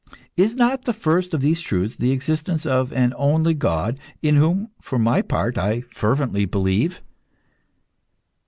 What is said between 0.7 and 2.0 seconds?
the first of these truths